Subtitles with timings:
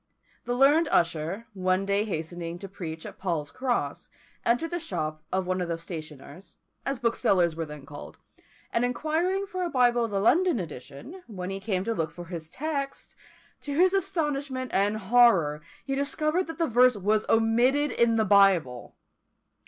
[0.45, 4.09] The learned Usher, one day hastening to preach at Paul's Cross,
[4.43, 6.55] entered the shop of one of the stationers,
[6.87, 8.17] as booksellers were then called,
[8.73, 12.25] and inquiring for a Bible of the London edition, when he came to look for
[12.25, 13.15] his text,
[13.61, 18.95] to his astonishment and horror he discovered that the verse was omitted in the Bible!